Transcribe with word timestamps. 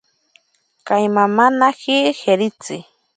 Kaimamanaji 0.87 1.97
jeritzi. 2.21 2.77